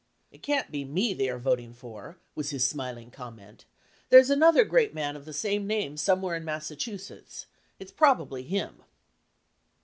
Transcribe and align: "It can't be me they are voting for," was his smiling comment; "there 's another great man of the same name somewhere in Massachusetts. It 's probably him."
"It 0.31 0.41
can't 0.41 0.71
be 0.71 0.83
me 0.83 1.13
they 1.13 1.29
are 1.29 1.37
voting 1.37 1.75
for," 1.75 2.17
was 2.33 2.49
his 2.49 2.67
smiling 2.67 3.11
comment; 3.11 3.65
"there 4.09 4.19
's 4.19 4.31
another 4.31 4.63
great 4.65 4.95
man 4.95 5.15
of 5.15 5.25
the 5.25 5.31
same 5.31 5.67
name 5.67 5.95
somewhere 5.95 6.35
in 6.35 6.43
Massachusetts. 6.43 7.45
It 7.77 7.89
's 7.89 7.91
probably 7.91 8.41
him." 8.41 8.81